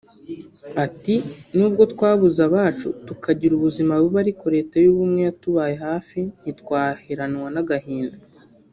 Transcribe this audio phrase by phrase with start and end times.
[0.85, 1.15] Ati«
[1.55, 8.17] Nubwo twabuze abacu tukagira ubuzima bubi ariko Leta y’ubumwe yatubaye hafi ntitwaheranwa n’agahinda